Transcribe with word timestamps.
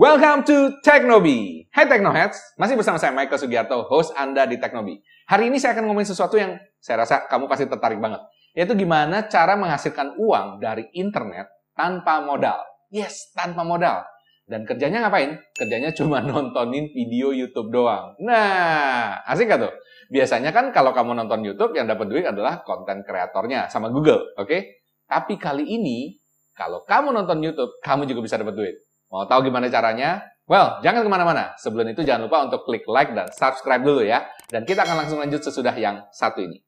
Welcome 0.00 0.48
to 0.48 0.80
Teknobi. 0.80 1.68
Hai 1.76 1.84
Teknoheads, 1.84 2.56
masih 2.56 2.72
bersama 2.72 2.96
saya 2.96 3.12
Michael 3.12 3.36
Sugiarto, 3.36 3.84
host 3.84 4.16
Anda 4.16 4.48
di 4.48 4.56
Teknobi. 4.56 4.96
Hari 5.28 5.52
ini 5.52 5.60
saya 5.60 5.76
akan 5.76 5.92
ngomongin 5.92 6.08
sesuatu 6.08 6.40
yang 6.40 6.56
saya 6.80 7.04
rasa 7.04 7.28
kamu 7.28 7.44
pasti 7.44 7.68
tertarik 7.68 8.00
banget. 8.00 8.24
Yaitu 8.56 8.80
gimana 8.80 9.28
cara 9.28 9.60
menghasilkan 9.60 10.16
uang 10.16 10.56
dari 10.56 10.88
internet 10.96 11.52
tanpa 11.76 12.24
modal. 12.24 12.64
Yes, 12.88 13.28
tanpa 13.36 13.60
modal. 13.60 14.00
Dan 14.48 14.64
kerjanya 14.64 15.04
ngapain? 15.04 15.36
Kerjanya 15.52 15.92
cuma 16.00 16.24
nontonin 16.24 16.88
video 16.96 17.36
YouTube 17.36 17.68
doang. 17.68 18.16
Nah, 18.24 19.20
asik 19.28 19.52
gak 19.52 19.68
tuh? 19.68 19.72
Biasanya 20.08 20.48
kan 20.56 20.72
kalau 20.72 20.96
kamu 20.96 21.12
nonton 21.12 21.44
YouTube 21.44 21.76
yang 21.76 21.84
dapat 21.84 22.08
duit 22.08 22.24
adalah 22.24 22.64
konten 22.64 23.04
kreatornya 23.04 23.68
sama 23.68 23.92
Google, 23.92 24.32
oke? 24.40 24.48
Okay? 24.48 24.80
Tapi 25.04 25.36
kali 25.36 25.68
ini, 25.68 26.16
kalau 26.56 26.88
kamu 26.88 27.12
nonton 27.12 27.44
YouTube, 27.44 27.76
kamu 27.84 28.08
juga 28.08 28.24
bisa 28.24 28.40
dapat 28.40 28.56
duit. 28.56 28.80
Mau 29.10 29.26
tahu 29.26 29.50
gimana 29.50 29.66
caranya? 29.66 30.22
Well, 30.46 30.78
jangan 30.86 31.02
ke 31.02 31.10
mana-mana. 31.10 31.58
Sebelum 31.58 31.82
itu 31.90 32.06
jangan 32.06 32.30
lupa 32.30 32.46
untuk 32.46 32.62
klik 32.62 32.86
like 32.86 33.10
dan 33.10 33.26
subscribe 33.34 33.82
dulu 33.82 34.06
ya. 34.06 34.22
Dan 34.46 34.62
kita 34.62 34.86
akan 34.86 35.02
langsung 35.02 35.18
lanjut 35.18 35.42
sesudah 35.42 35.74
yang 35.74 36.06
satu 36.14 36.46
ini. 36.46 36.62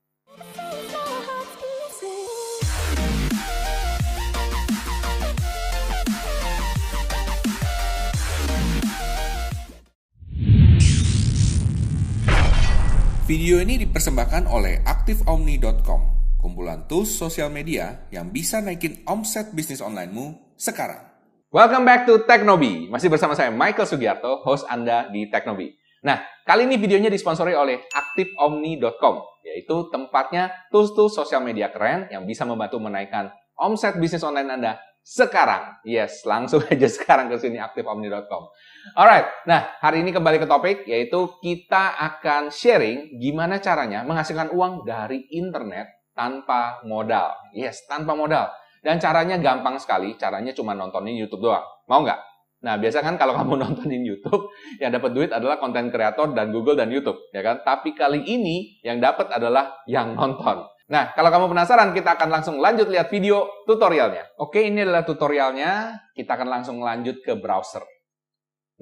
Video 13.23 13.63
ini 13.63 13.79
dipersembahkan 13.87 14.51
oleh 14.51 14.83
AktifOmni.com, 14.83 16.01
kumpulan 16.43 16.91
tools 16.91 17.15
sosial 17.15 17.55
media 17.55 18.11
yang 18.11 18.35
bisa 18.35 18.59
naikin 18.59 19.07
omset 19.07 19.55
bisnis 19.55 19.79
onlinemu 19.79 20.59
sekarang. 20.59 21.12
Welcome 21.53 21.85
back 21.85 22.09
to 22.09 22.25
Teknobi. 22.25 22.89
Masih 22.89 23.13
bersama 23.13 23.37
saya 23.37 23.53
Michael 23.53 23.85
Sugiarto, 23.85 24.41
host 24.41 24.65
Anda 24.73 25.13
di 25.13 25.29
Teknobi. 25.29 25.69
Nah, 26.01 26.25
kali 26.49 26.65
ini 26.65 26.81
videonya 26.81 27.13
disponsori 27.13 27.53
oleh 27.53 27.77
aktifomni.com, 27.93 29.45
yaitu 29.45 29.93
tempatnya 29.93 30.49
tools-tools 30.73 31.13
sosial 31.13 31.45
media 31.45 31.69
keren 31.69 32.09
yang 32.09 32.25
bisa 32.25 32.49
membantu 32.49 32.81
menaikkan 32.81 33.29
omset 33.53 34.01
bisnis 34.01 34.25
online 34.25 34.49
Anda 34.49 34.81
sekarang. 35.05 35.85
Yes, 35.85 36.25
langsung 36.25 36.65
aja 36.73 36.89
sekarang 36.89 37.29
ke 37.29 37.37
sini 37.37 37.61
aktifomni.com. 37.61 38.49
Alright, 38.97 39.29
nah 39.45 39.77
hari 39.85 40.01
ini 40.01 40.09
kembali 40.09 40.41
ke 40.41 40.49
topik, 40.49 40.89
yaitu 40.89 41.37
kita 41.45 42.01
akan 42.01 42.49
sharing 42.49 43.21
gimana 43.21 43.61
caranya 43.61 44.09
menghasilkan 44.09 44.57
uang 44.57 44.89
dari 44.89 45.29
internet 45.29 46.01
tanpa 46.17 46.81
modal. 46.89 47.37
Yes, 47.53 47.85
tanpa 47.85 48.17
modal. 48.17 48.49
Dan 48.83 48.99
caranya 48.99 49.39
gampang 49.39 49.79
sekali, 49.79 50.19
caranya 50.19 50.51
cuma 50.51 50.75
nontonin 50.75 51.15
YouTube 51.15 51.47
doang. 51.47 51.63
Mau 51.87 52.03
nggak? 52.03 52.19
Nah, 52.63 52.79
biasa 52.79 53.03
kan 53.03 53.15
kalau 53.15 53.35
kamu 53.39 53.59
nontonin 53.63 54.03
YouTube, 54.03 54.51
yang 54.83 54.91
dapat 54.91 55.11
duit 55.15 55.31
adalah 55.31 55.63
konten 55.63 55.91
kreator 55.91 56.35
dan 56.35 56.51
Google 56.51 56.75
dan 56.75 56.91
YouTube, 56.91 57.19
ya 57.31 57.43
kan? 57.43 57.63
Tapi 57.63 57.95
kali 57.95 58.27
ini 58.27 58.83
yang 58.83 58.99
dapat 58.99 59.31
adalah 59.31 59.83
yang 59.87 60.19
nonton. 60.19 60.67
Nah, 60.91 61.15
kalau 61.15 61.31
kamu 61.31 61.47
penasaran, 61.55 61.95
kita 61.95 62.19
akan 62.19 62.29
langsung 62.29 62.57
lanjut 62.59 62.91
lihat 62.91 63.09
video 63.09 63.49
tutorialnya. 63.65 64.35
Oke, 64.37 64.67
ini 64.67 64.83
adalah 64.83 65.07
tutorialnya. 65.07 65.97
Kita 66.13 66.35
akan 66.37 66.49
langsung 66.51 66.83
lanjut 66.83 67.23
ke 67.23 67.33
browser. 67.39 67.81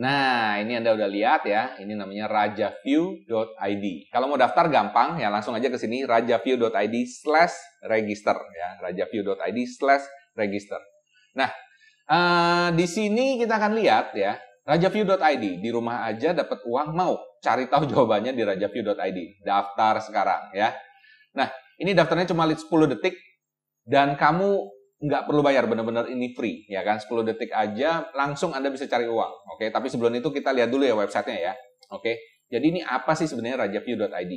Nah, 0.01 0.56
ini 0.56 0.81
Anda 0.81 0.97
udah 0.97 1.09
lihat 1.12 1.45
ya. 1.45 1.77
Ini 1.77 1.93
namanya 1.93 2.25
rajaview.id. 2.25 3.84
Kalau 4.09 4.27
mau 4.33 4.41
daftar 4.41 4.73
gampang, 4.73 5.20
ya 5.20 5.29
langsung 5.29 5.53
aja 5.53 5.69
ke 5.69 5.77
sini 5.77 6.09
rajaview.id 6.09 6.97
slash 7.05 7.84
register. 7.84 8.33
Ya, 8.33 8.81
rajaview.id 8.81 9.59
slash 9.69 10.09
register. 10.33 10.81
Nah, 11.37 11.53
uh, 12.09 12.73
di 12.73 12.89
sini 12.89 13.37
kita 13.45 13.61
akan 13.61 13.77
lihat 13.77 14.17
ya, 14.17 14.41
rajaview.id. 14.65 15.45
Di 15.61 15.69
rumah 15.69 16.09
aja 16.09 16.33
dapat 16.33 16.65
uang 16.65 16.97
mau. 16.97 17.21
Cari 17.45 17.69
tahu 17.69 17.84
jawabannya 17.93 18.33
di 18.33 18.41
rajaview.id. 18.41 19.45
Daftar 19.45 20.01
sekarang 20.01 20.56
ya. 20.56 20.73
Nah, 21.37 21.53
ini 21.77 21.93
daftarnya 21.93 22.32
cuma 22.32 22.49
10 22.49 22.65
detik 22.97 23.21
dan 23.84 24.17
kamu 24.17 24.80
nggak 25.00 25.25
perlu 25.25 25.41
bayar, 25.41 25.65
benar-benar 25.65 26.12
ini 26.12 26.37
free, 26.37 26.69
ya 26.69 26.84
kan? 26.84 27.00
10 27.00 27.25
detik 27.25 27.50
aja 27.56 28.12
langsung 28.12 28.53
Anda 28.53 28.69
bisa 28.69 28.84
cari 28.84 29.09
uang, 29.09 29.33
oke? 29.56 29.65
Tapi 29.72 29.88
sebelum 29.88 30.12
itu 30.12 30.28
kita 30.28 30.53
lihat 30.53 30.69
dulu 30.69 30.84
ya 30.84 30.93
websitenya 30.93 31.41
ya, 31.41 31.55
oke? 31.88 32.12
Jadi 32.53 32.66
ini 32.69 32.81
apa 32.84 33.16
sih 33.16 33.25
sebenarnya 33.25 33.65
rajaview.id? 33.65 34.33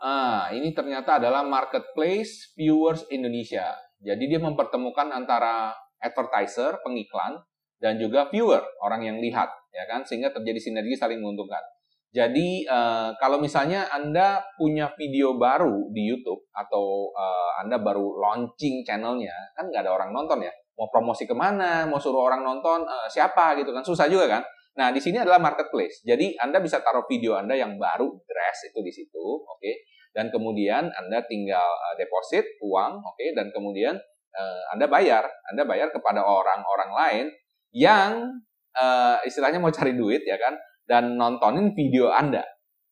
Ah, 0.00 0.48
ini 0.54 0.70
ternyata 0.72 1.18
adalah 1.18 1.42
marketplace 1.42 2.54
viewers 2.54 3.04
Indonesia. 3.10 3.74
Jadi 4.00 4.30
dia 4.30 4.40
mempertemukan 4.40 5.10
antara 5.12 5.74
advertiser, 6.00 6.80
pengiklan, 6.80 7.36
dan 7.82 8.00
juga 8.00 8.30
viewer, 8.30 8.62
orang 8.80 9.04
yang 9.04 9.18
lihat, 9.18 9.50
ya 9.74 9.84
kan? 9.90 10.06
Sehingga 10.06 10.32
terjadi 10.32 10.56
sinergi 10.56 10.96
saling 10.96 11.18
menguntungkan. 11.20 11.60
Jadi 12.10 12.66
uh, 12.66 13.14
kalau 13.22 13.38
misalnya 13.38 13.86
Anda 13.86 14.42
punya 14.58 14.90
video 14.98 15.38
baru 15.38 15.94
di 15.94 16.10
YouTube 16.10 16.42
atau 16.50 17.14
uh, 17.14 17.62
Anda 17.62 17.78
baru 17.78 18.18
launching 18.18 18.82
channelnya, 18.82 19.34
kan 19.54 19.70
nggak 19.70 19.86
ada 19.86 19.94
orang 19.94 20.10
nonton 20.10 20.42
ya. 20.42 20.50
Mau 20.74 20.90
promosi 20.90 21.22
ke 21.22 21.36
mana, 21.38 21.86
mau 21.86 22.02
suruh 22.02 22.26
orang 22.26 22.42
nonton 22.42 22.82
uh, 22.82 23.06
siapa 23.06 23.54
gitu 23.62 23.70
kan, 23.70 23.86
susah 23.86 24.10
juga 24.10 24.26
kan. 24.26 24.42
Nah 24.74 24.90
di 24.90 24.98
sini 24.98 25.22
adalah 25.22 25.38
marketplace. 25.38 26.02
Jadi 26.02 26.34
Anda 26.34 26.58
bisa 26.58 26.82
taruh 26.82 27.06
video 27.06 27.38
Anda 27.38 27.54
yang 27.54 27.78
baru, 27.78 28.10
dress 28.26 28.58
itu 28.66 28.82
di 28.82 28.90
situ, 28.90 29.24
oke. 29.46 29.62
Okay? 29.62 29.86
Dan 30.10 30.34
kemudian 30.34 30.90
Anda 30.90 31.22
tinggal 31.30 31.62
uh, 31.62 31.94
deposit 31.94 32.58
uang, 32.58 33.06
oke. 33.06 33.14
Okay? 33.22 33.38
Dan 33.38 33.54
kemudian 33.54 33.94
uh, 34.34 34.62
Anda 34.74 34.90
bayar, 34.90 35.30
Anda 35.54 35.62
bayar 35.62 35.94
kepada 35.94 36.26
orang-orang 36.26 36.90
lain 36.90 37.26
yang 37.70 38.42
uh, 38.74 39.22
istilahnya 39.22 39.62
mau 39.62 39.70
cari 39.70 39.94
duit 39.94 40.26
ya 40.26 40.34
kan 40.34 40.58
dan 40.90 41.14
nontonin 41.14 41.70
video 41.78 42.10
Anda. 42.10 42.42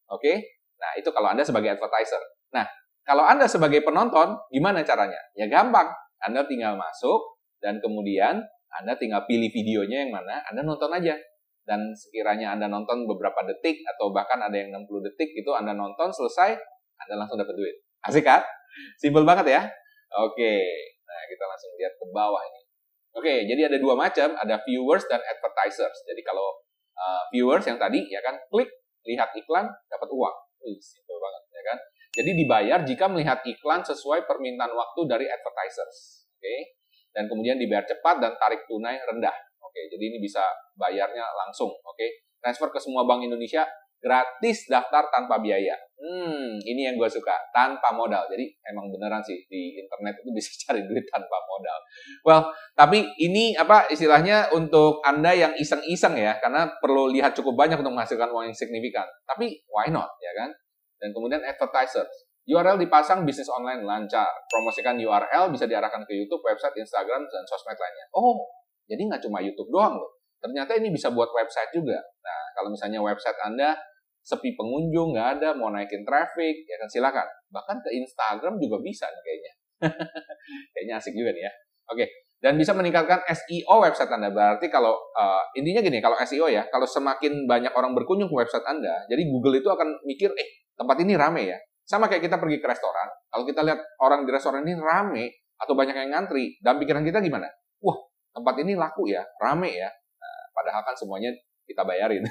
Oke? 0.06 0.62
Nah, 0.78 0.94
itu 0.94 1.10
kalau 1.10 1.34
Anda 1.34 1.42
sebagai 1.42 1.74
advertiser. 1.74 2.22
Nah, 2.54 2.62
kalau 3.02 3.26
Anda 3.26 3.50
sebagai 3.50 3.82
penonton, 3.82 4.38
gimana 4.54 4.86
caranya? 4.86 5.18
Ya 5.34 5.50
gampang. 5.50 5.90
Anda 6.22 6.46
tinggal 6.46 6.78
masuk 6.78 7.42
dan 7.58 7.82
kemudian 7.82 8.38
Anda 8.70 8.94
tinggal 8.94 9.26
pilih 9.26 9.50
videonya 9.50 10.06
yang 10.06 10.14
mana, 10.14 10.46
Anda 10.46 10.62
nonton 10.62 10.94
aja. 10.94 11.18
Dan 11.66 11.92
sekiranya 11.92 12.54
Anda 12.54 12.70
nonton 12.70 13.04
beberapa 13.04 13.42
detik 13.44 13.82
atau 13.84 14.14
bahkan 14.14 14.38
ada 14.40 14.54
yang 14.54 14.70
60 14.72 15.04
detik 15.10 15.34
itu 15.34 15.50
Anda 15.52 15.74
nonton 15.74 16.14
selesai, 16.14 16.54
Anda 17.02 17.14
langsung 17.18 17.36
dapat 17.36 17.52
duit. 17.58 17.82
Asik 18.06 18.22
kan? 18.22 18.46
Simpel 18.96 19.26
banget 19.26 19.50
ya. 19.50 19.62
Oke. 20.22 20.54
Nah, 21.04 21.20
kita 21.26 21.44
langsung 21.44 21.74
lihat 21.76 21.98
ke 21.98 22.06
bawah 22.14 22.40
ini. 22.46 22.62
Oke, 23.18 23.34
jadi 23.50 23.66
ada 23.66 23.82
dua 23.82 23.98
macam, 23.98 24.38
ada 24.38 24.62
viewers 24.62 25.04
dan 25.10 25.18
advertisers. 25.18 26.06
Jadi 26.06 26.22
kalau 26.22 26.67
uh, 26.98 27.22
viewers 27.30 27.64
yang 27.64 27.78
tadi 27.78 28.02
ya 28.10 28.18
kan 28.20 28.34
klik 28.50 28.68
lihat 29.06 29.30
iklan 29.38 29.70
dapat 29.88 30.08
uang. 30.10 30.36
Wih, 30.66 30.78
simple 30.82 31.16
banget 31.16 31.42
ya 31.54 31.62
kan. 31.64 31.78
Jadi 32.18 32.30
dibayar 32.34 32.78
jika 32.82 33.06
melihat 33.06 33.38
iklan 33.46 33.86
sesuai 33.86 34.26
permintaan 34.26 34.74
waktu 34.74 35.00
dari 35.06 35.26
advertisers. 35.30 36.26
Oke. 36.34 36.42
Okay? 36.42 36.58
Dan 37.14 37.30
kemudian 37.30 37.56
dibayar 37.56 37.86
cepat 37.86 38.20
dan 38.20 38.34
tarik 38.36 38.68
tunai 38.68 39.00
rendah. 39.00 39.32
Oke, 39.58 39.74
okay, 39.74 39.84
jadi 39.90 40.04
ini 40.14 40.18
bisa 40.22 40.44
bayarnya 40.78 41.24
langsung, 41.34 41.72
oke. 41.72 41.96
Okay? 41.98 42.24
Transfer 42.38 42.70
ke 42.70 42.78
semua 42.78 43.02
bank 43.02 43.26
Indonesia 43.26 43.66
gratis 43.98 44.66
daftar 44.70 45.10
tanpa 45.10 45.42
biaya. 45.42 45.74
Hmm, 45.98 46.62
ini 46.62 46.86
yang 46.86 46.94
gue 46.94 47.10
suka, 47.10 47.34
tanpa 47.50 47.90
modal. 47.90 48.22
Jadi 48.30 48.46
emang 48.70 48.86
beneran 48.86 49.18
sih 49.18 49.34
di 49.50 49.82
internet 49.82 50.22
itu 50.22 50.30
bisa 50.30 50.50
cari 50.62 50.86
duit 50.86 51.02
tanpa 51.10 51.36
modal. 51.42 51.78
Well, 52.22 52.42
tapi 52.78 53.02
ini 53.18 53.58
apa 53.58 53.90
istilahnya 53.90 54.54
untuk 54.54 55.02
anda 55.02 55.34
yang 55.34 55.58
iseng-iseng 55.58 56.14
ya, 56.14 56.38
karena 56.38 56.70
perlu 56.78 57.10
lihat 57.10 57.34
cukup 57.34 57.58
banyak 57.58 57.82
untuk 57.82 57.98
menghasilkan 57.98 58.30
uang 58.30 58.46
yang 58.46 58.56
signifikan. 58.56 59.10
Tapi 59.26 59.66
why 59.66 59.90
not, 59.90 60.14
ya 60.22 60.30
kan? 60.38 60.54
Dan 61.02 61.10
kemudian 61.10 61.42
advertisers. 61.42 62.30
URL 62.48 62.80
dipasang 62.80 63.28
bisnis 63.28 63.50
online 63.52 63.84
lancar. 63.84 64.30
Promosikan 64.48 64.96
URL 64.96 65.52
bisa 65.52 65.68
diarahkan 65.68 66.00
ke 66.08 66.16
YouTube, 66.16 66.40
website, 66.40 66.72
Instagram, 66.80 67.28
dan 67.28 67.42
sosmed 67.44 67.76
lainnya. 67.76 68.06
Oh, 68.16 68.40
jadi 68.88 69.04
nggak 69.04 69.20
cuma 69.20 69.44
YouTube 69.44 69.68
doang 69.68 70.00
loh. 70.00 70.16
Ternyata 70.38 70.78
ini 70.78 70.88
bisa 70.88 71.12
buat 71.12 71.28
website 71.34 71.74
juga. 71.74 71.98
Nah, 71.98 72.40
kalau 72.56 72.72
misalnya 72.72 73.02
website 73.02 73.36
Anda 73.42 73.74
sepi 74.28 74.52
pengunjung, 74.52 75.16
nggak 75.16 75.40
ada, 75.40 75.48
mau 75.56 75.72
naikin 75.72 76.04
traffic, 76.04 76.68
ya 76.68 76.76
kan 76.76 76.88
silakan. 76.92 77.24
Bahkan 77.48 77.76
ke 77.80 77.90
Instagram 77.96 78.60
juga 78.60 78.76
bisa 78.84 79.08
nih 79.08 79.22
kayaknya. 79.24 79.52
kayaknya 80.76 80.94
asik 81.00 81.16
juga 81.16 81.32
nih 81.32 81.48
ya. 81.48 81.52
Oke, 81.88 82.04
dan 82.44 82.60
bisa 82.60 82.76
meningkatkan 82.76 83.24
SEO 83.24 83.80
website 83.80 84.12
Anda. 84.12 84.28
Berarti 84.28 84.68
kalau 84.68 84.92
uh, 85.16 85.42
intinya 85.56 85.80
gini, 85.80 86.04
kalau 86.04 86.20
SEO 86.20 86.52
ya, 86.52 86.68
kalau 86.68 86.84
semakin 86.84 87.48
banyak 87.48 87.72
orang 87.72 87.96
berkunjung 87.96 88.28
ke 88.28 88.36
website 88.36 88.68
Anda, 88.68 89.08
jadi 89.08 89.24
Google 89.32 89.64
itu 89.64 89.72
akan 89.72 90.04
mikir, 90.04 90.36
eh 90.36 90.68
tempat 90.76 91.00
ini 91.00 91.16
rame 91.16 91.48
ya. 91.48 91.56
Sama 91.88 92.04
kayak 92.04 92.28
kita 92.28 92.36
pergi 92.36 92.60
ke 92.60 92.68
restoran, 92.68 93.08
kalau 93.32 93.48
kita 93.48 93.64
lihat 93.64 93.80
orang 94.04 94.28
di 94.28 94.30
restoran 94.36 94.60
ini 94.60 94.76
rame 94.76 95.32
atau 95.56 95.72
banyak 95.72 95.96
yang 95.96 96.12
ngantri, 96.12 96.60
dan 96.60 96.76
pikiran 96.76 97.00
kita 97.00 97.24
gimana? 97.24 97.48
Wah, 97.80 97.96
tempat 98.36 98.60
ini 98.60 98.76
laku 98.76 99.08
ya, 99.08 99.24
rame 99.40 99.72
ya. 99.72 99.88
Padahal 100.52 100.82
kan 100.82 100.92
semuanya 100.98 101.30
kita 101.68 101.84
bayarin. 101.84 102.24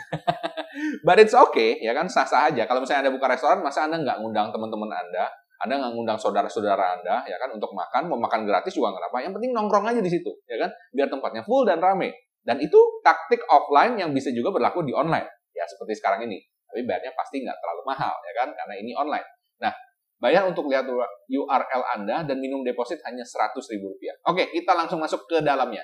But 1.05 1.21
it's 1.21 1.37
okay, 1.37 1.77
ya 1.77 1.93
kan 1.93 2.09
sah-sah 2.09 2.49
aja. 2.49 2.65
Kalau 2.65 2.81
misalnya 2.81 3.07
Anda 3.07 3.13
buka 3.13 3.29
restoran, 3.29 3.61
masa 3.61 3.85
Anda 3.85 4.01
nggak 4.01 4.17
ngundang 4.25 4.49
teman-teman 4.49 4.89
Anda, 4.89 5.29
Anda 5.61 5.73
nggak 5.77 5.91
ngundang 5.93 6.17
saudara-saudara 6.17 7.01
Anda, 7.01 7.21
ya 7.29 7.37
kan 7.37 7.53
untuk 7.53 7.73
makan, 7.77 8.09
mau 8.09 8.17
makan 8.17 8.49
gratis 8.49 8.73
juga 8.73 8.97
nggak 8.97 9.13
apa. 9.13 9.17
Yang 9.21 9.33
penting 9.41 9.51
nongkrong 9.53 9.85
aja 9.85 10.01
di 10.01 10.09
situ, 10.09 10.31
ya 10.49 10.57
kan, 10.57 10.69
biar 10.93 11.07
tempatnya 11.09 11.45
full 11.45 11.65
dan 11.65 11.77
rame. 11.77 12.13
Dan 12.41 12.57
itu 12.63 12.79
taktik 13.05 13.43
offline 13.51 13.99
yang 13.99 14.09
bisa 14.15 14.31
juga 14.33 14.53
berlaku 14.55 14.81
di 14.81 14.95
online. 14.95 15.27
Ya, 15.51 15.65
seperti 15.65 15.97
sekarang 15.97 16.25
ini. 16.29 16.39
Tapi 16.67 16.83
bayarnya 16.85 17.11
pasti 17.17 17.43
nggak 17.43 17.57
terlalu 17.57 17.81
mahal, 17.87 18.13
ya 18.23 18.33
kan? 18.37 18.49
Karena 18.53 18.73
ini 18.77 18.91
online. 18.93 19.27
Nah, 19.59 19.73
bayar 20.21 20.45
untuk 20.45 20.69
lihat 20.69 20.85
URL 21.27 21.83
Anda 21.97 22.23
dan 22.23 22.37
minimum 22.37 22.63
deposit 22.63 23.01
hanya 23.03 23.25
100 23.25 23.57
ribu 23.73 23.91
rupiah. 23.91 24.15
Oke, 24.29 24.47
kita 24.53 24.77
langsung 24.77 25.01
masuk 25.01 25.25
ke 25.25 25.41
dalamnya. 25.41 25.81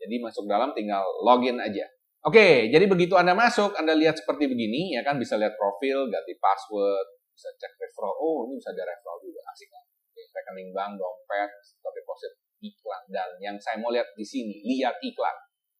Jadi 0.00 0.16
masuk 0.16 0.48
dalam 0.48 0.72
tinggal 0.72 1.04
login 1.22 1.60
aja. 1.60 1.84
Oke, 2.20 2.68
jadi 2.68 2.84
begitu 2.84 3.16
Anda 3.16 3.32
masuk, 3.32 3.72
Anda 3.80 3.96
lihat 3.96 4.20
seperti 4.20 4.44
begini, 4.44 4.92
ya 4.92 5.00
kan? 5.00 5.16
Bisa 5.16 5.40
lihat 5.40 5.56
profil, 5.56 6.04
ganti 6.12 6.36
password, 6.36 7.16
bisa 7.32 7.48
cek 7.56 7.72
referral. 7.80 8.12
Oh, 8.12 8.44
ini 8.44 8.60
bisa 8.60 8.76
ada 8.76 8.84
referral 8.84 9.16
juga, 9.24 9.40
asik 9.48 9.72
kan? 9.72 9.84
Rekening 10.12 10.76
bank, 10.76 11.00
dompet, 11.00 11.48
stop 11.64 11.96
deposit, 11.96 12.36
iklan. 12.60 13.02
Dan 13.08 13.40
yang 13.40 13.56
saya 13.56 13.80
mau 13.80 13.88
lihat 13.88 14.12
di 14.12 14.20
sini, 14.20 14.60
lihat 14.68 15.00
iklan. 15.00 15.32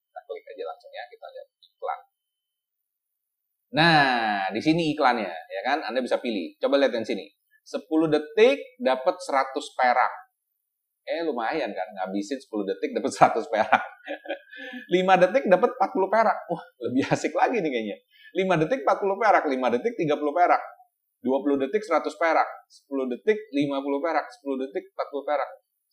Kita 0.09 0.21
klik 0.25 0.45
aja 0.49 0.65
langsung 0.65 0.89
ya, 0.89 1.05
kita 1.13 1.27
lihat 1.29 1.49
iklan. 1.61 2.01
Nah, 3.77 4.49
di 4.49 4.61
sini 4.65 4.97
iklannya, 4.97 5.29
ya 5.29 5.61
kan? 5.61 5.85
Anda 5.93 6.01
bisa 6.01 6.25
pilih. 6.25 6.57
Coba 6.57 6.81
lihat 6.81 6.97
yang 6.97 7.05
sini. 7.05 7.29
10 7.69 7.85
detik 8.09 8.81
dapat 8.81 9.21
100 9.21 9.77
perak. 9.77 10.13
Eh, 11.11 11.27
lumayan 11.27 11.75
kan? 11.75 11.89
Ngabisin 11.91 12.39
10 12.39 12.71
detik 12.71 12.95
dapat 12.95 13.11
100 13.11 13.51
perak. 13.51 13.83
5 14.95 15.23
detik 15.27 15.45
dapat 15.51 15.71
40 15.75 16.07
perak. 16.15 16.39
Wah, 16.47 16.63
lebih 16.87 17.03
asik 17.11 17.35
lagi 17.35 17.59
nih 17.59 17.71
kayaknya. 17.71 17.97
5 18.31 18.63
detik 18.63 18.87
40 18.87 19.19
perak, 19.19 19.43
5 19.51 19.75
detik 19.75 19.95
30 19.99 20.31
perak. 20.31 20.63
20 21.21 21.63
detik 21.67 21.83
100 21.85 22.07
perak, 22.17 22.49
10 22.89 23.13
detik 23.13 23.39
50 23.53 24.01
perak, 24.01 24.27
10 24.41 24.63
detik 24.63 24.85
40 24.97 25.29
perak. 25.29 25.51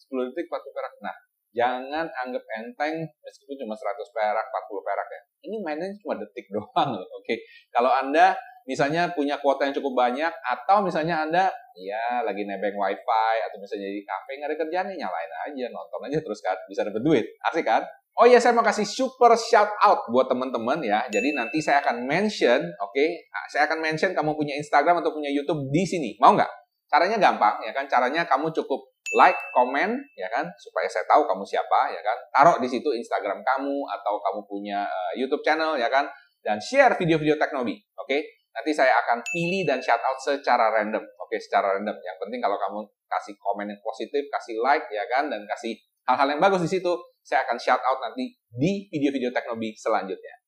10 0.07 0.29
detik 0.31 0.45
40 0.47 0.77
perak. 0.77 0.93
Nah, 1.03 1.15
jangan 1.51 2.05
anggap 2.23 2.43
enteng 2.61 2.95
meskipun 3.25 3.55
cuma 3.59 3.75
100 3.75 4.15
perak, 4.15 4.45
40 4.47 4.87
perak 4.87 5.07
ya. 5.09 5.21
Ini 5.49 5.55
mainnya 5.65 5.87
cuma 5.99 6.15
detik 6.15 6.47
doang 6.53 6.89
loh, 6.95 7.03
oke. 7.03 7.25
Okay? 7.27 7.43
Kalau 7.73 7.91
Anda 7.91 8.37
misalnya 8.63 9.11
punya 9.11 9.39
kuota 9.39 9.67
yang 9.67 9.75
cukup 9.75 9.95
banyak 9.95 10.31
atau 10.31 10.83
misalnya 10.83 11.27
Anda 11.27 11.43
ya 11.77 12.25
lagi 12.25 12.41
nebeng 12.43 12.73
wifi 12.73 13.35
atau 13.45 13.57
misalnya 13.61 13.93
di 13.93 14.01
kafe 14.01 14.41
nggak 14.41 14.49
ada 14.49 14.57
kerjaan 14.57 14.87
nyalain 14.89 15.31
aja, 15.45 15.65
nonton 15.69 15.99
aja 16.09 16.17
terus 16.25 16.39
kan 16.41 16.57
bisa 16.65 16.81
dapat 16.81 17.01
duit. 17.05 17.25
Asik 17.45 17.65
kan? 17.69 17.85
Oh 18.17 18.25
iya, 18.25 18.41
saya 18.41 18.57
mau 18.57 18.65
kasih 18.65 18.81
super 18.81 19.37
shout 19.37 19.69
out 19.77 20.09
buat 20.09 20.25
teman-teman 20.25 20.81
ya. 20.81 21.05
Jadi 21.05 21.37
nanti 21.37 21.61
saya 21.61 21.85
akan 21.85 22.09
mention, 22.09 22.65
oke, 22.81 22.89
okay? 22.89 23.29
nah, 23.29 23.45
saya 23.45 23.69
akan 23.69 23.77
mention 23.77 24.09
kamu 24.17 24.33
punya 24.33 24.57
Instagram 24.57 25.05
atau 25.05 25.13
punya 25.13 25.29
YouTube 25.29 25.69
di 25.69 25.85
sini. 25.85 26.17
Mau 26.17 26.33
nggak? 26.33 26.49
Caranya 26.89 27.21
gampang 27.21 27.61
ya 27.61 27.69
kan. 27.77 27.85
Caranya 27.85 28.25
kamu 28.25 28.49
cukup 28.57 28.97
like, 29.15 29.37
komen, 29.55 29.95
ya 30.19 30.27
kan, 30.27 30.43
supaya 30.59 30.89
saya 30.91 31.07
tahu 31.07 31.23
kamu 31.29 31.43
siapa, 31.47 31.93
ya 31.93 32.01
kan. 32.03 32.17
Taruh 32.33 32.57
di 32.59 32.67
situ 32.67 32.91
Instagram 32.91 33.39
kamu 33.45 33.77
atau 33.87 34.19
kamu 34.19 34.41
punya 34.49 34.83
uh, 34.83 35.13
YouTube 35.15 35.45
channel, 35.45 35.79
ya 35.79 35.87
kan, 35.87 36.09
dan 36.43 36.59
share 36.59 36.97
video-video 36.99 37.39
teknologi, 37.39 37.79
oke? 37.95 38.07
Okay? 38.09 38.21
Nanti 38.57 38.73
saya 38.73 38.89
akan 39.05 39.21
pilih 39.21 39.69
dan 39.69 39.77
shout 39.85 40.01
out 40.01 40.17
secara 40.17 40.73
random, 40.73 41.05
oke, 41.21 41.37
secara 41.37 41.77
random. 41.77 41.93
Yang 41.93 42.17
penting 42.25 42.41
kalau 42.41 42.57
kamu 42.57 42.89
kasih 43.05 43.37
komen 43.37 43.69
yang 43.69 43.81
positif, 43.85 44.25
kasih 44.33 44.57
like, 44.65 44.89
ya 44.89 45.05
kan, 45.13 45.29
dan 45.29 45.45
kasih 45.45 45.77
hal-hal 46.09 46.33
yang 46.33 46.41
bagus 46.41 46.65
di 46.65 46.69
situ, 46.73 46.89
saya 47.21 47.45
akan 47.45 47.61
shout 47.61 47.83
out 47.85 48.01
nanti 48.01 48.33
di 48.49 48.89
video-video 48.89 49.29
teknologi 49.29 49.77
selanjutnya. 49.77 50.41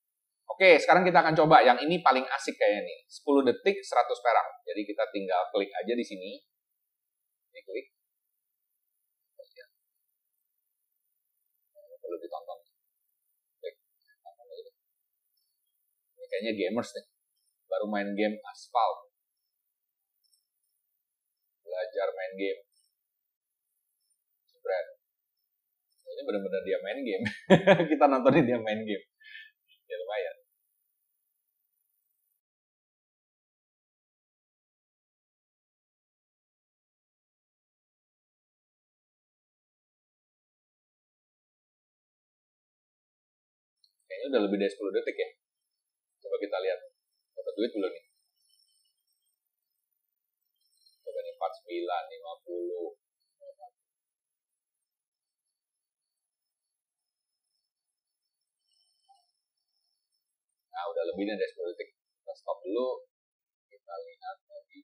Oke, 0.50 0.82
sekarang 0.82 1.06
kita 1.06 1.22
akan 1.22 1.38
coba 1.38 1.62
yang 1.62 1.78
ini 1.78 2.02
paling 2.02 2.26
asik 2.26 2.58
kayak 2.58 2.82
ini. 2.82 3.06
10 3.06 3.46
detik 3.46 3.78
100 3.78 4.26
perak. 4.26 4.48
Jadi 4.66 4.82
kita 4.90 5.04
tinggal 5.14 5.46
klik 5.54 5.70
aja 5.70 5.94
di 5.94 6.02
sini. 6.02 6.42
Ini 7.54 7.62
klik. 7.62 7.94
perlu 12.10 12.18
ditonton. 12.26 12.58
Klik, 13.62 13.76
Ini 16.18 16.26
kayaknya 16.26 16.52
gamers 16.58 16.90
nih. 16.98 17.19
Baru 17.80 17.96
main 17.96 18.12
game 18.12 18.36
aspal. 18.44 18.92
Belajar 21.64 22.12
main 22.12 22.34
game. 22.36 22.60
Jebret. 24.52 24.88
Ini 26.12 26.22
benar-benar 26.28 26.62
dia 26.68 26.78
main 26.84 27.00
game. 27.08 27.24
Kita 27.96 28.04
nontonin 28.12 28.44
dia 28.44 28.60
main 28.60 28.84
game. 28.84 29.06
Ya 29.88 29.96
lumayan. 29.96 30.36
Kayaknya 44.04 44.26
udah 44.36 44.42
lebih 44.52 44.58
dari 44.60 44.68
10 44.68 44.96
detik 45.00 45.16
ya. 45.16 45.30
Coba 46.20 46.36
kita 46.44 46.60
lihat. 46.60 46.99
Dapat 47.50 47.66
duit 47.66 47.74
belum 47.74 47.90
nih? 47.90 48.06
Coba 51.02 51.20
nih 51.26 51.34
49, 51.34 51.82
50. 52.14 52.94
Nah, 60.70 60.84
udah 60.94 61.04
lebih 61.10 61.26
dari 61.26 61.50
10 61.50 61.74
detik. 61.74 61.90
Kita 62.22 62.34
stop 62.38 62.62
dulu. 62.62 63.10
Kita 63.66 63.94
lihat 63.98 64.38
lagi. 64.46 64.80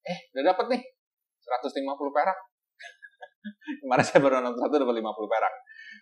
Eh, 0.00 0.18
udah 0.32 0.44
dapat 0.48 0.66
nih. 0.72 0.82
150 1.44 2.08
perak. 2.16 2.40
Kemarin 3.82 4.04
saya 4.04 4.20
baru 4.24 4.40
nonton 4.40 4.60
satu 4.60 4.74
dapat 4.80 4.96
50 5.00 5.32
perak. 5.32 5.54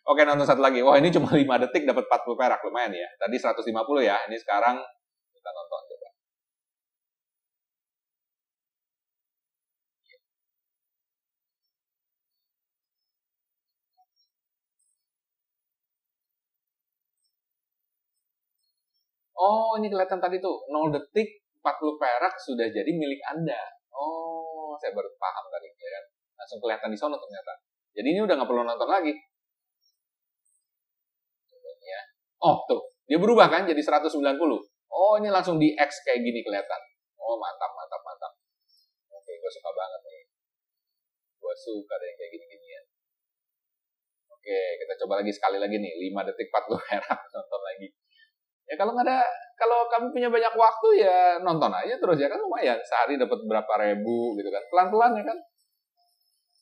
Oke, 0.06 0.22
nonton 0.22 0.46
satu 0.46 0.62
lagi. 0.62 0.80
Wah, 0.86 0.96
ini 0.98 1.10
cuma 1.10 1.28
5 1.30 1.62
detik 1.66 1.82
dapat 1.82 2.06
40 2.06 2.38
perak. 2.38 2.60
Lumayan 2.62 2.92
ya. 2.94 3.08
Tadi 3.18 3.36
150 3.38 4.02
ya. 4.06 4.16
Ini 4.30 4.36
sekarang 4.38 4.76
kita 5.34 5.50
nonton 5.50 5.80
coba. 5.90 6.08
Oh, 19.36 19.76
ini 19.76 19.92
kelihatan 19.92 20.16
tadi 20.16 20.40
tuh 20.40 20.64
0 20.72 20.94
detik 20.96 21.44
40 21.60 22.00
perak 22.00 22.34
sudah 22.40 22.66
jadi 22.72 22.88
milik 22.88 23.20
Anda. 23.26 23.60
Oh, 23.92 24.72
saya 24.80 24.92
baru 24.96 25.10
paham 25.20 25.44
tadi 25.52 25.68
ya 25.76 25.90
kan 25.98 26.15
langsung 26.36 26.60
kelihatan 26.60 26.92
di 26.92 26.98
sana 27.00 27.16
ternyata. 27.16 27.52
Jadi 27.96 28.08
ini 28.12 28.20
udah 28.20 28.34
nggak 28.36 28.48
perlu 28.48 28.62
nonton 28.62 28.88
lagi. 28.88 29.12
Ya. 31.86 32.00
Oh 32.44 32.66
tuh, 32.68 32.92
dia 33.08 33.16
berubah 33.16 33.48
kan 33.48 33.64
jadi 33.64 33.80
190. 33.80 34.12
Oh 34.92 35.12
ini 35.18 35.28
langsung 35.32 35.56
di 35.56 35.72
X 35.74 36.04
kayak 36.04 36.20
gini 36.20 36.44
kelihatan. 36.44 36.80
Oh 37.16 37.40
mantap, 37.40 37.72
mantap, 37.72 38.00
mantap. 38.04 38.32
Oke, 39.10 39.32
gue 39.34 39.50
suka 39.50 39.70
banget 39.72 40.00
nih. 40.04 40.22
Gue 41.40 41.54
suka 41.56 41.94
deh 41.98 42.10
kayak 42.14 42.30
gini-gini 42.36 42.66
ya. 42.70 42.82
Oke, 44.30 44.58
kita 44.78 44.92
coba 45.02 45.22
lagi 45.22 45.32
sekali 45.34 45.58
lagi 45.58 45.78
nih. 45.78 45.92
5 46.10 46.28
detik 46.30 46.48
40 46.52 46.78
perak 46.86 47.20
nonton 47.34 47.60
lagi. 47.62 47.88
Ya 48.66 48.74
kalau 48.74 48.92
nggak 48.98 49.06
ada, 49.06 49.22
kalau 49.54 49.86
kamu 49.86 50.06
punya 50.10 50.28
banyak 50.30 50.54
waktu 50.58 50.88
ya 51.06 51.38
nonton 51.38 51.70
aja 51.70 51.94
terus 52.02 52.18
ya 52.18 52.26
kan 52.26 52.38
lumayan. 52.42 52.78
Sehari 52.82 53.14
dapat 53.14 53.42
berapa 53.46 53.72
ribu 53.78 54.34
gitu 54.38 54.50
kan. 54.50 54.62
Pelan-pelan 54.70 55.12
ya 55.22 55.24
kan 55.26 55.38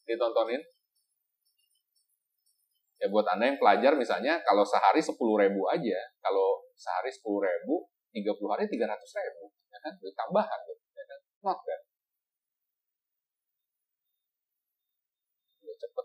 ditontonin. 0.09 0.63
Ya 3.03 3.07
buat 3.13 3.27
Anda 3.29 3.53
yang 3.53 3.59
pelajar 3.61 3.93
misalnya, 3.99 4.41
kalau 4.47 4.65
sehari 4.65 5.03
10 5.03 5.13
ribu 5.19 5.69
aja, 5.69 5.99
kalau 6.25 6.65
sehari 6.73 7.13
10 7.13 7.21
ribu, 7.43 7.91
30 8.15 8.49
hari 8.49 8.65
300 8.71 8.87
ribu, 8.97 9.45
ya 9.69 9.79
kan? 9.83 9.93
Tambahan, 9.99 10.61
ya 10.73 11.05
kan? 11.05 11.19
Not 11.45 11.59
kan? 11.61 11.81
Udah 15.61 15.77
cepet. 15.77 16.05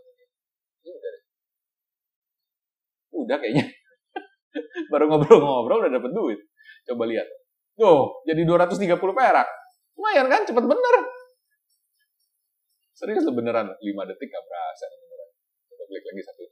Udah 3.19 3.37
kayaknya. 3.37 3.65
Baru 4.91 5.05
ngobrol-ngobrol 5.11 5.85
udah 5.85 5.91
dapet 5.91 6.11
duit. 6.15 6.39
Coba 6.87 7.03
lihat. 7.05 7.27
Tuh, 7.79 8.23
jadi 8.27 8.43
230 8.43 8.99
perak. 9.15 9.47
Lumayan 9.95 10.27
kan? 10.27 10.41
Cepet 10.43 10.65
bener. 10.65 10.95
Serius 12.99 13.23
lo 13.23 13.31
beneran 13.31 13.71
5 13.79 14.09
detik 14.11 14.27
gak 14.27 14.43
berasa 14.43 14.85
beneran. 14.91 15.29
Coba 15.71 15.83
klik 15.87 16.03
lagi 16.03 16.21
satu. 16.27 16.43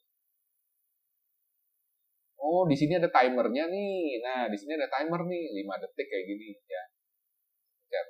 Oh, 2.40 2.64
di 2.64 2.76
sini 2.80 2.96
ada 2.96 3.12
timernya 3.12 3.68
nih. 3.68 4.24
Nah, 4.24 4.48
di 4.48 4.56
sini 4.56 4.80
ada 4.80 4.88
timer 4.88 5.28
nih, 5.28 5.44
5 5.60 5.76
detik 5.84 6.08
kayak 6.08 6.24
gini 6.24 6.56
ya. 6.72 6.84
Chat. 7.92 8.08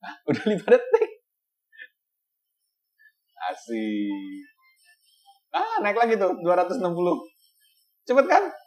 Nah, 0.00 0.14
udah 0.32 0.44
5 0.48 0.64
detik. 0.64 1.10
Asik. 3.52 4.48
Ah, 5.52 5.76
naik 5.84 6.00
lagi 6.00 6.16
tuh, 6.16 6.32
260. 6.40 6.80
Cepet 8.08 8.26
kan? 8.32 8.63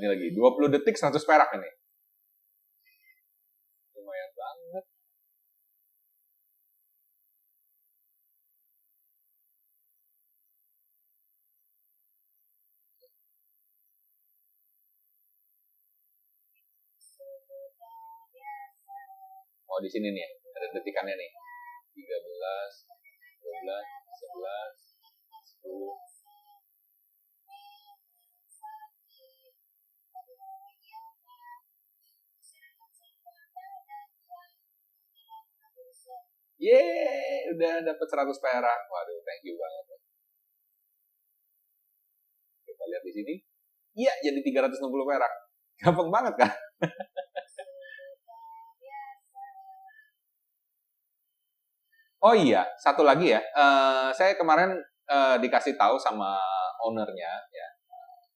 Ini 0.00 0.06
lagi 0.10 0.26
20 0.34 0.74
detik 0.74 0.96
100 0.98 1.22
perak 1.28 1.50
ini 1.58 1.70
banget. 4.34 4.84
Oh 19.70 19.80
di 19.82 19.90
sini 19.90 20.08
nih, 20.14 20.28
ada 20.54 20.66
detikannya 20.70 21.14
nih. 21.18 21.30
13, 21.94 22.86
12, 23.42 23.86
11, 24.22 24.74
10, 25.62 26.13
Yeay, 36.58 37.50
udah 37.54 37.82
dapat 37.82 38.06
100 38.06 38.38
perak. 38.38 38.80
Waduh, 38.88 39.18
thank 39.26 39.42
you 39.42 39.58
banget. 39.58 39.86
Kita 42.64 42.84
lihat 42.88 43.02
di 43.02 43.12
sini. 43.12 43.34
Iya, 43.94 44.12
jadi 44.22 44.42
360 44.42 45.06
perak. 45.06 45.32
Gampang 45.82 46.10
banget 46.10 46.34
kan? 46.38 46.50
oh 52.26 52.34
iya, 52.34 52.66
satu 52.78 53.02
lagi 53.02 53.30
ya. 53.34 53.42
Uh, 53.52 54.14
saya 54.14 54.38
kemarin 54.38 54.78
uh, 55.10 55.36
dikasih 55.42 55.74
tahu 55.74 55.98
sama 55.98 56.38
ownernya 56.86 57.42
ya, 57.50 57.68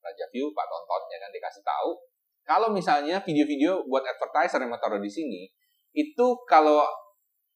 Raja 0.03 0.27
View, 0.33 0.51
Pak 0.57 0.67
Tonton 0.67 1.03
ya 1.13 1.19
kan 1.21 1.31
dikasih 1.31 1.63
tahu 1.63 2.09
kalau 2.49 2.73
misalnya 2.73 3.21
video-video 3.21 3.85
buat 3.85 4.09
advertiser 4.09 4.65
yang 4.65 4.73
mau 4.73 4.81
taruh 4.81 4.97
di 4.97 5.13
sini 5.13 5.53
itu 5.93 6.27
kalau 6.49 6.81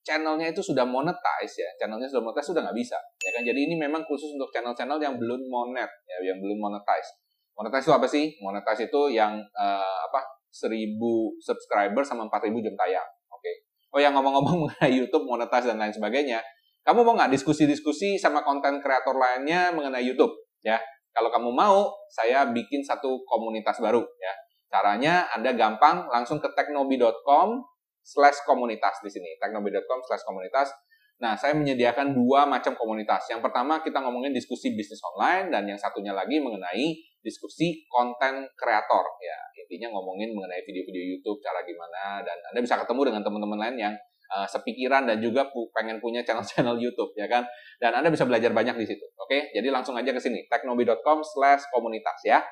channelnya 0.03 0.51
itu 0.51 0.61
sudah 0.63 0.83
monetize 0.83 1.63
ya, 1.63 1.71
channelnya 1.79 2.11
sudah 2.11 2.23
monetize 2.27 2.51
sudah 2.51 2.63
nggak 2.67 2.79
bisa, 2.79 2.99
ya 3.23 3.31
kan? 3.35 3.43
Jadi 3.47 3.71
ini 3.71 3.75
memang 3.79 4.03
khusus 4.07 4.35
untuk 4.35 4.51
channel-channel 4.51 4.99
yang 4.99 5.15
belum 5.15 5.41
monet, 5.47 5.91
ya, 6.07 6.17
yang 6.27 6.39
belum 6.43 6.59
monetize. 6.59 7.11
Monetize 7.55 7.87
itu 7.87 7.95
apa 7.95 8.07
sih? 8.11 8.25
Monetize 8.43 8.91
itu 8.91 9.01
yang 9.15 9.39
uh, 9.55 9.99
apa? 10.11 10.21
1000 10.53 11.01
subscriber 11.41 12.05
sama 12.05 12.29
4000 12.29 12.61
jam 12.61 12.75
tayang. 12.77 13.09
Oke. 13.33 13.41
Okay. 13.41 13.55
Oh 13.97 14.01
yang 14.03 14.13
ngomong-ngomong 14.13 14.57
mengenai 14.69 14.93
YouTube, 14.93 15.25
monetize 15.25 15.73
dan 15.73 15.81
lain 15.81 15.95
sebagainya, 15.95 16.45
kamu 16.85 17.07
mau 17.07 17.15
nggak 17.17 17.33
diskusi-diskusi 17.33 18.21
sama 18.21 18.45
konten 18.45 18.83
kreator 18.83 19.17
lainnya 19.17 19.73
mengenai 19.73 20.05
YouTube? 20.05 20.35
Ya, 20.61 20.83
kalau 21.15 21.31
kamu 21.31 21.51
mau, 21.55 21.95
saya 22.13 22.49
bikin 22.51 22.85
satu 22.85 23.23
komunitas 23.25 23.81
baru. 23.81 24.03
Ya, 24.03 24.35
caranya 24.69 25.31
Anda 25.33 25.55
gampang 25.57 26.11
langsung 26.11 26.43
ke 26.43 26.49
teknobi.com 26.53 27.72
slash 28.03 28.43
komunitas 28.45 28.99
di 29.01 29.11
sini, 29.11 29.39
teknobi.com 29.39 30.03
slash 30.05 30.27
komunitas. 30.27 30.75
Nah, 31.23 31.39
saya 31.39 31.55
menyediakan 31.55 32.19
dua 32.19 32.51
macam 32.51 32.75
komunitas. 32.75 33.31
Yang 33.31 33.47
pertama 33.47 33.79
kita 33.79 34.03
ngomongin 34.03 34.35
diskusi 34.35 34.75
bisnis 34.75 34.99
online 35.15 35.55
dan 35.55 35.63
yang 35.71 35.79
satunya 35.79 36.11
lagi 36.11 36.43
mengenai 36.43 36.99
diskusi 37.23 37.87
konten 37.87 38.43
kreator. 38.59 39.07
Ya, 39.23 39.39
intinya 39.55 39.95
ngomongin 39.95 40.35
mengenai 40.35 40.67
video-video 40.67 41.15
YouTube, 41.15 41.39
cara 41.39 41.63
gimana 41.63 42.27
dan 42.27 42.35
Anda 42.51 42.61
bisa 42.67 42.75
ketemu 42.83 43.15
dengan 43.15 43.23
teman-teman 43.23 43.59
lain 43.63 43.77
yang 43.79 43.95
uh, 44.35 44.49
sepikiran 44.51 45.07
dan 45.07 45.23
juga 45.23 45.47
pu 45.53 45.71
pengen 45.71 46.03
punya 46.03 46.27
channel-channel 46.27 46.75
YouTube, 46.83 47.15
ya 47.15 47.31
kan? 47.31 47.47
Dan 47.79 47.95
Anda 48.03 48.11
bisa 48.11 48.27
belajar 48.27 48.51
banyak 48.51 48.75
di 48.75 48.87
situ. 48.91 49.07
Oke, 49.15 49.55
jadi 49.55 49.71
langsung 49.71 49.95
aja 49.95 50.11
ke 50.11 50.19
sini, 50.19 50.51
teknobi.com 50.51 51.23
slash 51.23 51.71
komunitas 51.71 52.19
ya. 52.27 52.43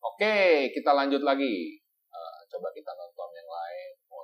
Oke, 0.00 0.70
kita 0.72 0.96
lanjut 0.96 1.20
lagi. 1.20 1.76
Uh, 2.08 2.40
coba 2.48 2.72
kita 2.72 2.88
nonton 2.96 3.17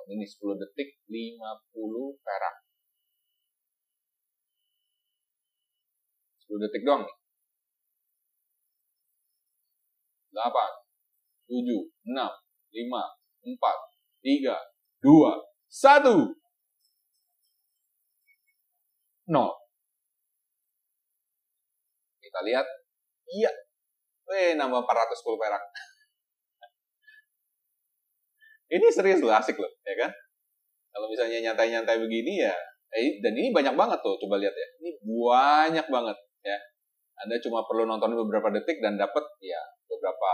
ini 0.09 0.25
10 0.25 0.61
detik 0.61 1.01
50 1.09 2.21
perak. 2.21 2.55
10 6.45 6.61
detik 6.61 6.85
doang 6.85 7.01
nih. 7.05 7.17
8 10.35 10.51
7 11.49 11.89
6 12.11 12.13
5 12.13 12.21
4 12.21 13.85
3 14.21 14.53
2 15.01 15.31
1 15.71 16.35
nol. 19.31 19.51
Kita 22.21 22.39
lihat. 22.45 22.67
Iya. 23.25 23.49
Weh, 24.25 24.53
nambah 24.57 24.85
410 24.85 25.41
perak 25.41 25.63
ini 28.75 28.87
serius 28.91 29.23
loh, 29.23 29.31
asik 29.31 29.55
loh, 29.55 29.71
ya 29.87 29.95
kan? 29.95 30.11
Kalau 30.91 31.07
misalnya 31.07 31.51
nyantai-nyantai 31.51 31.97
begini 31.99 32.43
ya, 32.43 32.55
eh, 32.95 33.19
dan 33.23 33.31
ini 33.35 33.51
banyak 33.55 33.75
banget 33.75 33.99
tuh, 34.03 34.15
coba 34.19 34.39
lihat 34.39 34.51
ya. 34.51 34.67
Ini 34.83 34.91
banyak 35.03 35.87
banget, 35.87 36.17
ya. 36.43 36.57
Anda 37.23 37.39
cuma 37.39 37.63
perlu 37.63 37.87
nonton 37.87 38.11
beberapa 38.11 38.51
detik 38.51 38.83
dan 38.83 38.99
dapat 38.99 39.23
ya 39.39 39.59
beberapa 39.87 40.31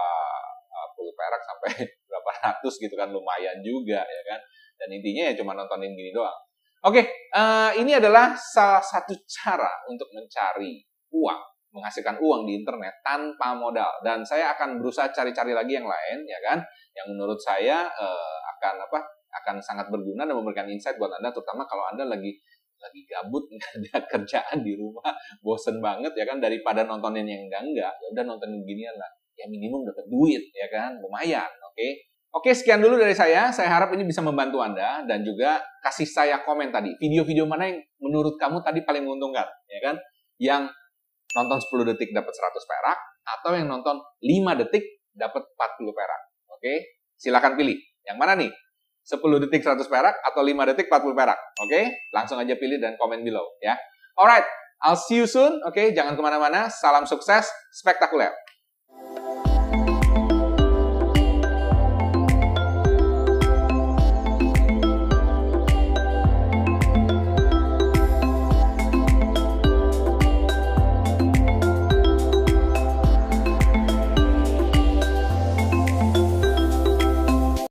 uh, 0.65 0.88
puluh 0.98 1.13
perak 1.13 1.41
sampai 1.45 1.86
berapa 2.10 2.31
ratus 2.41 2.81
gitu 2.81 2.98
kan, 2.98 3.13
lumayan 3.13 3.62
juga, 3.62 4.01
ya 4.01 4.21
kan? 4.25 4.39
Dan 4.81 4.98
intinya 4.98 5.29
ya 5.29 5.33
cuma 5.38 5.53
nontonin 5.53 5.93
gini 5.93 6.10
doang. 6.10 6.38
Oke, 6.81 7.29
uh, 7.38 7.69
ini 7.77 7.93
adalah 7.93 8.33
salah 8.33 8.81
satu 8.81 9.13
cara 9.29 9.86
untuk 9.86 10.10
mencari 10.17 10.81
uang 11.13 11.41
menghasilkan 11.71 12.19
uang 12.19 12.43
di 12.43 12.61
internet 12.63 12.99
tanpa 13.03 13.55
modal 13.55 13.89
dan 14.03 14.23
saya 14.27 14.51
akan 14.55 14.79
berusaha 14.79 15.07
cari-cari 15.11 15.55
lagi 15.55 15.79
yang 15.79 15.87
lain 15.87 16.27
ya 16.27 16.39
kan 16.43 16.59
yang 16.91 17.07
menurut 17.15 17.39
saya 17.39 17.87
uh, 17.87 18.37
akan 18.57 18.75
apa 18.83 18.99
akan 19.31 19.63
sangat 19.63 19.87
berguna 19.87 20.27
dan 20.27 20.35
memberikan 20.35 20.67
insight 20.67 20.99
buat 20.99 21.11
anda 21.15 21.31
terutama 21.31 21.63
kalau 21.63 21.87
anda 21.87 22.03
lagi 22.03 22.35
lagi 22.81 23.01
gabut 23.07 23.47
nggak 23.55 23.71
ada 23.77 23.97
kerjaan 24.09 24.57
di 24.65 24.75
rumah 24.75 25.15
bosen 25.39 25.79
banget 25.79 26.11
ya 26.17 26.27
kan 26.27 26.43
daripada 26.43 26.83
nontonin 26.83 27.23
yang 27.23 27.47
enggak 27.47 27.63
enggak 27.63 27.93
ya 27.95 28.07
udah 28.11 28.23
nontonin 28.27 28.61
ginian 28.67 28.95
lah 28.99 29.07
ya 29.39 29.47
minimum 29.47 29.87
dapat 29.87 30.05
duit 30.11 30.43
ya 30.51 30.67
kan 30.67 30.99
lumayan 30.99 31.47
oke 31.63 31.77
okay? 31.77 32.11
Oke, 32.31 32.55
sekian 32.55 32.79
dulu 32.79 32.95
dari 32.95 33.11
saya. 33.11 33.51
Saya 33.51 33.67
harap 33.67 33.91
ini 33.91 34.07
bisa 34.07 34.23
membantu 34.23 34.63
Anda 34.63 35.03
dan 35.03 35.19
juga 35.19 35.59
kasih 35.83 36.07
saya 36.07 36.39
komen 36.47 36.71
tadi. 36.71 36.95
Video-video 36.95 37.43
mana 37.43 37.67
yang 37.67 37.83
menurut 37.99 38.39
kamu 38.39 38.63
tadi 38.63 38.87
paling 38.87 39.03
menguntungkan, 39.03 39.43
ya 39.67 39.79
kan? 39.83 39.95
Yang 40.39 40.71
nonton 41.35 41.57
10 41.57 41.89
detik 41.95 42.11
dapat 42.11 42.33
100 42.33 42.51
perak 42.67 42.97
atau 43.23 43.51
yang 43.55 43.67
nonton 43.71 44.00
5 44.19 44.61
detik 44.65 44.83
dapat 45.15 45.43
40 45.43 45.91
perak. 45.95 46.21
Oke, 46.51 46.73
silakan 47.15 47.55
pilih. 47.55 47.77
Yang 48.03 48.17
mana 48.17 48.33
nih? 48.35 48.51
10 49.01 49.17
detik 49.43 49.61
100 49.65 49.81
perak 49.89 50.15
atau 50.21 50.41
5 50.45 50.69
detik 50.73 50.88
40 50.91 51.17
perak. 51.17 51.39
Oke, 51.63 52.11
langsung 52.13 52.38
aja 52.38 52.53
pilih 52.55 52.77
dan 52.77 52.95
komen 53.00 53.25
below 53.25 53.45
ya. 53.63 53.73
Alright, 54.13 54.45
I'll 54.83 55.00
see 55.00 55.17
you 55.17 55.27
soon. 55.29 55.61
Oke, 55.65 55.95
jangan 55.95 56.13
ke 56.13 56.21
mana-mana. 56.21 56.69
Salam 56.69 57.07
sukses, 57.07 57.50
spektakuler. 57.73 58.33